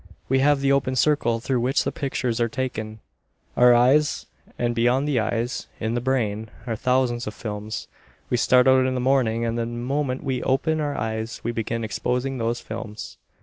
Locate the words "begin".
11.51-11.83